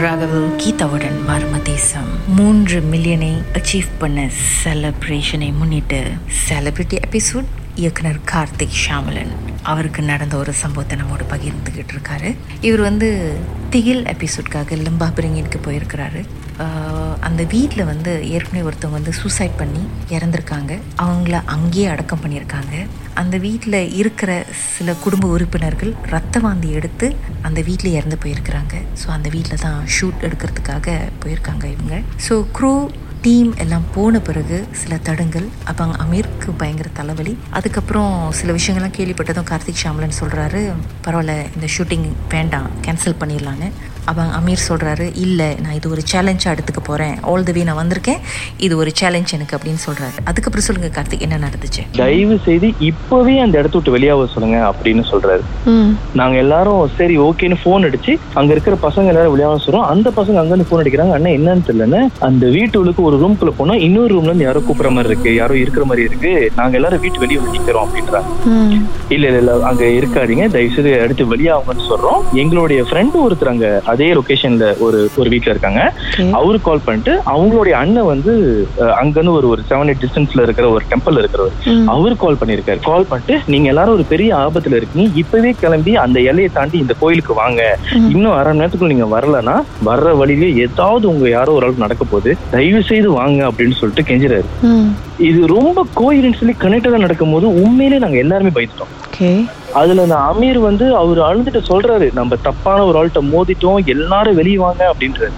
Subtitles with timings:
[0.00, 2.08] ராகவல் கீதாவுடன் மர்ம தேசம்.
[2.26, 4.30] மூன்று மில்லியனை அச்சீவ் பண்ண
[4.64, 6.10] செலப்ரேஷனை முன்னிட்டு
[6.48, 9.32] செலிபிரிட்டி எபிசோட் இயக்குனர் கார்த்திக் ஷாமலன்
[9.62, 12.34] அவருக்கு நடந்த ஒரு சம்பவத்தை நம்மோடு பகிர்ந்துக்கிட்டு இருக்காரு.
[12.60, 13.38] இவர் வந்து
[13.70, 16.24] திகில் எபிசோட்காக லிம்பாபிரிங்கிற்கு போயிருக்கிறாரு.
[17.26, 19.82] அந்த வீட்டில் வந்து ஏற்கனவே ஒருத்தவங்க வந்து சூசைட் பண்ணி
[20.16, 20.72] இறந்துருக்காங்க.
[21.04, 22.74] அவங்கள அங்கேயே அடக்கம் பண்ணியிருக்காங்க.
[23.22, 24.30] அந்த வீட்டில் இருக்கிற
[24.76, 27.06] சில குடும்ப உறுப்பினர்கள் ரத்த வாந்தி எடுத்து
[27.48, 28.74] அந்த வீட்டில் இறந்து போயிருக்கிறாங்க.
[29.02, 31.96] ஸோ அந்த வீட்டில் தான் ஷூட் எடுக்கிறதுக்காக போயிருக்காங்க இவங்க.
[32.28, 32.72] ஸோ க்ரூ
[33.24, 37.32] டீம் எல்லாம் போன பிறகு சில தடங்கள் அப்போ அங்கே அமீருக்கு பயங்கர தலைவலி.
[37.58, 40.60] அதுக்கப்புறம் சில விஷயங்கள்லாம் கேள்விப்பட்டதும் கார்த்திக் ஷாம்லன் சொல்கிறாரு
[41.06, 43.68] பரவாயில்ல இந்த ஷூட்டிங் வேண்டாம் கேன்சல் பண்ணிடலான்னு.
[44.10, 48.20] அப்போ அமீர் சொல்கிறாரு இல்லை நான் இது ஒரு சேலஞ்சாக எடுத்துக்க போகிறேன் ஆல் த வே நான் வந்திருக்கேன்.
[48.66, 51.82] இது ஒரு சேலஞ்ச் எனக்கு அப்படின்னு சொல்கிறாரு அதுக்கப்புறம் சொல்லுங்கள் கார்த்திக் என்ன நடந்துச்சு?
[52.02, 55.42] தயவு செய்து இப்பவே அந்த இடத்த விட்டு வெளியாக சொல்லுங்க அப்படின்னு சொல்றாரு.
[56.20, 59.88] நாங்க எல்லாரும் சரி ஓகேன்னு போன் அடிச்சு அங்க இருக்கிற பசங்க எல்லாரும் வெளியாக சொல்றோம்.
[59.94, 62.02] அந்த பசங்க அங்க இருந்து போன் அடிக்கிறாங்க அண்ணா என்னன்னு தெரியலன்னு.
[62.28, 66.06] அந்த வீட்டுக்கு ஒரு ரூம்குள்ள போனா இன்னொரு ரூம்ல இருந்து யாரோ கூப்பிடுற மாதிரி இருக்கு யாரோ இருக்கிற மாதிரி
[66.08, 66.32] இருக்கு.
[66.58, 68.30] நாங்க எல்லாரும் வீட்டு வெளியே நிக்கிறோம் அப்படின்றாங்க.
[69.14, 70.44] இல்ல இல்ல இல்ல அங்க இருக்காதீங்க.
[70.54, 72.20] தயவு செய்து எடுத்து வெளியாகுங்கன்னு சொல்றோம்.
[72.42, 75.82] எங்களுடைய ஃப்ரெண்டு ஒருத்தர் அங்க அதே லொகேஷன்ல ஒரு ஒரு வீட்ல இருக்காங்க.
[76.40, 78.32] அவரு கால் பண்ணிட்டு அவங்களுடைய அண்ணன் வந்து
[79.00, 81.54] அங்கிருந்து ஒரு ஒரு செவன் எயிட் டிஸ்டன்ஸ்ல இருக்கிற ஒரு டெம்பிள் இருக்கிறவர்.
[81.94, 85.08] அவரு கால் பண்ணிருக்காரு கால் பண்ணிட்டு நீங்க எல்லாரும் ஒரு பெரிய ஆபத்துல இருக்கீங்க.
[85.22, 87.62] இப்பவே கிளம்பி அந்த எல்லையை தாண்டி இந்த கோயிலுக்கு வாங்க.
[88.14, 89.56] இன்னும் அரை மணி நேரத்துக்குள்ள நீங்க வரலன்னா
[89.88, 92.30] வர்ற வழியிலே ஏதாவது உங்க யாரோ ஒரு ஆள் நடக்க போகுது.
[92.54, 94.48] தயவு செய்து வாங்க அப்படின்னு சொல்லிட்டு கெஞ்சுறாரு.
[95.28, 98.92] இது ரொம்ப கோயின்சிடன்ட்லி கனெக்டடா நடக்கும் போது உண்மையிலே நாங்க எல்லாருமே பயந்துட்டோம்.
[99.80, 104.82] அதுல அந்த அமீர் வந்து அவர் அழுதுட்டு சொல்றாரு நம்ம தப்பான ஒரு ஆள்கிட்ட மோதிட்டோம் எல்லாரும் வெளியே வாங்க
[104.90, 105.34] அப்படின்றாரு.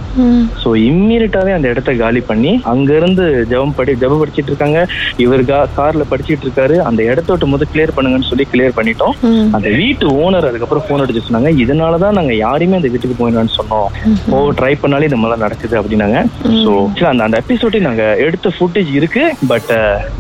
[0.63, 4.81] சோ இம்மீடியட்டாவே அந்த இடத்த காலி பண்ணி அங்க இருந்து ஜெபம் படி ஜெபம் படிச்சிட்டு இருக்காங்க.
[5.25, 5.45] இவர்
[5.79, 6.77] கார்ல படிச்சிட்டு இருக்காரு.
[6.89, 9.15] அந்த இடத்த விட்டு முதல் கிளியர் பண்ணுங்கன்னு சொல்லி கிளியர் பண்ணிட்டோம்.
[9.59, 11.53] அந்த வீட்டு ஓனர் அதுக்கப்புறம் போன் அடிச்சு சொன்னாங்க.
[11.65, 13.89] இதனாலதான் நாங்க யாரையுமே அந்த வீட்டுக்கு போயிடலாம்னு சொன்னோம்.
[14.33, 16.19] ஓ ட்ரை பண்ணாலே இந்த மாதிரிலாம் நடக்குது அப்படின்னாங்க.
[16.65, 16.73] சோ
[17.13, 19.25] அந்த அந்த எபிசோடே நாங்க எடுத்த ஃபுட்டேஜ் இருக்கு.
[19.53, 19.73] பட்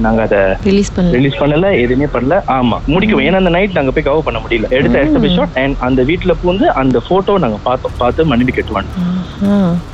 [0.06, 1.71] நாங்க அதை ரிலீஸ் பண்ணல.
[1.85, 2.37] எதுவுமே பண்ணல.
[2.59, 4.71] ஆமா முடிக்கும் ஏன்னா அந்த நைட் நாங்க போய் கவர் பண்ண முடியல.
[4.79, 7.97] எடுத்த எபிசோட் அண்ட் அந்த வீட்டுல பூந்து அந்த போட்டோ நாங்க பார்த்தோம்.
[8.03, 8.91] பார்த்து மன்னிப்பு கட்டுவான்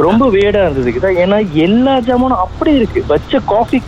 [0.07, 3.01] ரொம்ப வேடா இருந்தது ஏன்னா எல்லா ஜாமானும் அப்படியே இருக்கு.
[3.09, 3.79] வச்ச காஃபி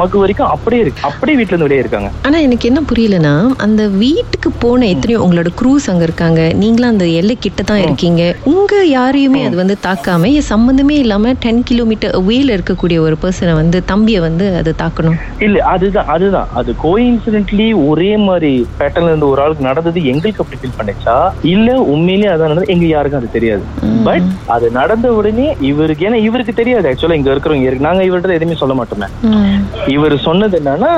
[0.00, 1.02] மகு வரைக்கும் அப்படியே இருக்கு.
[1.02, 2.10] அப்படியே வீட்டுல இருந்து வெளியே இருக்காங்க.
[2.26, 3.34] ஆனா எனக்கு என்ன புரியலனா
[3.66, 6.40] அந்த வீட்டுக்கு போன எத்தனையோ உங்களோட க்ரூஸ் அங்க இருக்காங்க.
[6.62, 8.22] நீங்களும் அந்த எல்லை கிட்ட தான் இருக்கீங்க.
[8.54, 14.20] உங்க யாரையுமே அது வந்து தாக்காம சம்பந்தமே இல்லாம டென் கிலோமீட்டர் வேல இருக்கக்கூடிய ஒரு பர்சனை வந்து தம்பியை
[14.20, 15.16] வந்து அது தாக்கணும்.
[15.46, 16.48] இல்ல அதுதான் அதுதான்.
[16.60, 21.16] அது கோயின்சிடென்ட்லி ஒரே மாதிரி பேட்டர்ன்ல இருந்து ஒரு ஆளுக்கு நடந்தது எங்களுக்கு அப்படி ஃபீல் பண்ணுச்சா?
[21.54, 22.72] இல்ல உண்மையிலேயே அதான் நடந்தது.
[22.74, 23.64] எங்க யாருக்கும் அது தெரியாது.
[24.08, 28.56] பட் அது நடந்த உடனே இவருக்கு ஏன்னா இவருக்கு தெரியாது ஆக்சுவலா இங்க இருக்கிறவங்க இருக்கு நாங்க இவர்கிட்ட எதுவுமே
[28.60, 29.06] சொல்ல மாட்டோமே.
[29.94, 30.90] இவர் சொன்னது என்னன்னா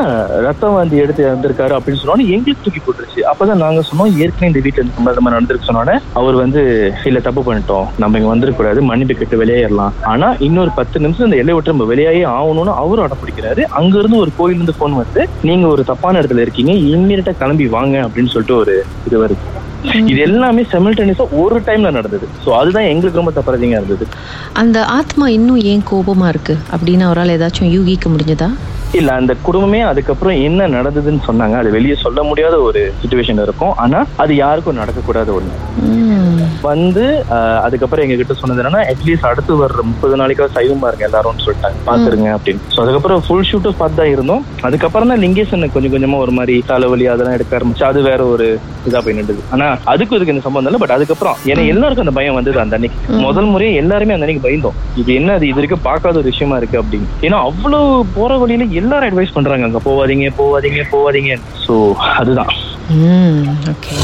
[0.47, 3.21] ரத்தம் வாந்தி எடுத்து இறந்திருக்காரு அப்படின்னு சொன்னோன்னே எங்களுக்கு தூக்கி போட்டுருச்சு.
[3.31, 6.63] அப்பதான் நாங்க சொன்னோம் ஏற்கனவே இந்த வீட்டுல இந்த மாதிரி நடந்திருக்கு சொன்னோன்னே அவர் வந்து
[7.11, 7.87] இல்ல தப்பு பண்ணிட்டோம்.
[8.03, 9.95] நம்ம இங்க வந்துடக்கூடாது மன்னிப்பு கட்டு வெளியேறலாம்.
[10.13, 14.23] ஆனா இன்னொரு பத்து நிமிஷம் இந்த எல்லை விட்டு நம்ம வெளியாகி ஆகணும்னு அவரும் அடம் பிடிக்கிறாரு அங்க இருந்து
[14.25, 18.57] ஒரு கோயில இருந்து போன் வந்து நீங்க ஒரு தப்பான இடத்துல இருக்கீங்க இம்மீடியட்டா கிளம்பி வாங்க அப்படின்னு சொல்லிட்டு
[18.63, 18.77] ஒரு
[19.09, 19.45] இது வருது.
[19.83, 22.29] இது எல்லாமே செமில்டேனியஸா ஒரு டைம்ல நடந்தது.
[22.45, 24.07] சோ அதுதான் எங்களுக்கு ரொம்ப தப்பறதிங்க இருந்தது.
[24.53, 26.57] அந்த ஆத்மா இன்னும் ஏன் கோபமா இருக்கு?
[26.73, 28.51] அப்படின்னு அவரால் ஏதாச்சும் யூகிக்க முடிஞ்சதா?
[28.93, 31.57] இல்ல அந்த குடும்பமே அதுக்கப்புறம் என்ன நடந்ததுன்னு சொன்னாங்க.
[31.57, 33.75] அது வெளியே சொல்ல முடியாத ஒரு சுச்சுவேஷன் இருக்கும்.
[33.75, 36.40] ஆனா அது யாருக்கும் நடக்கக்கூடாத ஒண்ணு.
[36.71, 37.05] வந்து
[37.67, 41.79] அதுக்கப்புறம் எங்க கிட்ட சொன்னது என்னன்னா அட்லீஸ்ட் அடுத்து வர்ற முப்பது நாளைக்காவது சைவம் பாருங்க எல்லாரும்னு சொல்லிட்டாங்க.
[41.89, 42.63] பாத்துருங்க அப்படின்னு.
[42.75, 44.43] ஸோ அதுக்கப்புறம் ஃபுல் ஷூட்டும் பார்த்து தான் இருந்தோம்.
[44.69, 48.47] அதுக்கப்புறம் தான் லிங்கேசன் கொஞ்சம் கொஞ்சமா ஒரு மாதிரி தலைவலி அதெல்லாம் எடுக்க ஆரம்பிச்சு அது வேற ஒரு
[48.89, 52.39] இதா போய் நின்றுது ஆனா அதுக்கும் இதுக்கு இந்த சம்பந்தம் இல்லை பட் அதுக்கப்புறம் ஏன்னா எல்லாருக்கும் அந்த பயம்
[52.39, 52.99] வந்தது அந்த அன்னைக்கு.
[53.27, 54.79] முதல் முறையே எல்லாருமே அந்த அன்னைக்கு பயந்தோம்.
[55.03, 57.09] இது என்ன அது இது வரைக்கும் பார்க்காத ஒரு விஷயமா இருக்கு அப்படின்னு.
[57.27, 59.67] ஏன்னா அவ்வளவு போற வழியில எல்லாரும் அட்வைஸ் பண்றாங்க.
[59.71, 61.35] அங்க போவாதீங்க போவாதீங்க போவாதீங்க
[61.67, 61.77] சோ
[62.21, 62.53] அதுதான்.
[63.73, 63.97] ஓகே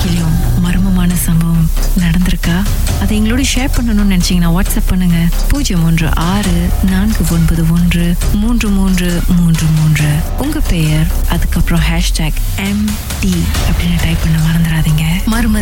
[0.00, 2.62] வாழ்க்கையிலும் மர்மமான சம்பவம் நடந்திருக்கா?
[3.00, 5.18] அதை எங்களோட ஷேர் பண்ணணும்னு நினைச்சீங்கன்னா வாட்ஸ்அப் பண்ணுங்க.
[5.48, 10.08] பூஜ்ஜியம் ஒன்று ஆறு நான்கு ஒன்பது ஒன்று மூன்று மூன்று மூன்று மூன்று.
[10.38, 12.84] உங்க பெயர் அதுக்கப்புறம் ஹேஷ்டாக் எம்
[13.20, 13.34] டி
[13.70, 14.69] அப்படின்னு டைப் பண்ண மறந்து